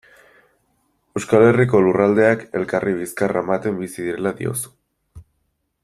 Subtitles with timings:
[1.19, 4.77] Euskal Herriko lurraldeak elkarri bizkarra ematen bizi direla diozu.